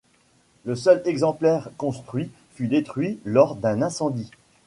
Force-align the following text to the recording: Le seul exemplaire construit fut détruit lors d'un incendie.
Le 0.65 0.73
seul 0.75 1.03
exemplaire 1.05 1.69
construit 1.77 2.31
fut 2.55 2.65
détruit 2.67 3.19
lors 3.23 3.55
d'un 3.55 3.83
incendie. 3.83 4.31